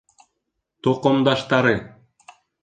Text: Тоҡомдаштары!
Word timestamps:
Тоҡомдаштары! 0.87 1.75